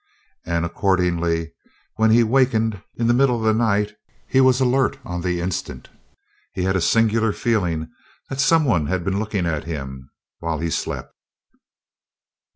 And 0.47 0.65
accordingly, 0.65 1.51
when 1.97 2.09
he 2.09 2.23
wakened 2.23 2.81
in 2.95 3.05
the 3.05 3.13
middle 3.13 3.37
of 3.37 3.43
the 3.43 3.53
night, 3.53 3.93
he 4.27 4.41
was 4.41 4.59
alert 4.59 4.97
on 5.05 5.21
the 5.21 5.39
instant. 5.39 5.89
He 6.53 6.63
had 6.63 6.75
a 6.75 6.81
singular 6.81 7.31
feeling 7.31 7.87
that 8.27 8.39
someone 8.41 8.87
had 8.87 9.03
been 9.05 9.19
looking 9.19 9.45
at 9.45 9.65
him 9.65 10.09
while 10.39 10.57
he 10.57 10.71
slept. 10.71 11.13